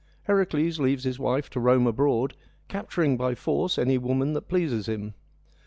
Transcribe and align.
Heracles 0.23 0.79
leaves 0.79 1.03
his 1.03 1.19
wife, 1.19 1.47
to 1.51 1.59
roam 1.59 1.85
abroad, 1.85 2.33
capturing 2.67 3.17
by 3.17 3.35
force 3.35 3.77
any 3.77 3.99
woman 3.99 4.33
that 4.33 4.49
pleases 4.49 4.89
him. 4.89 5.13